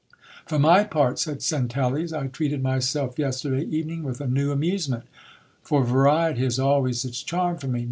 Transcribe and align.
J 0.09 0.15
For 0.47 0.57
my 0.57 0.83
part, 0.83 1.21
1 1.23 1.39
said 1.39 1.39
Centelles,'T 1.43 2.29
treated 2.33 2.63
myself 2.63 3.19
yesterday 3.19 3.65
evening 3.65 4.01
with 4.01 4.19
a 4.19 4.25
new 4.25 4.51
amusement; 4.51 5.03
fo~ 5.61 5.83
variety 5.83 6.43
has 6.43 6.57
always 6.57 7.05
its 7.05 7.21
charms 7.21 7.61
for 7.61 7.67
me. 7.67 7.79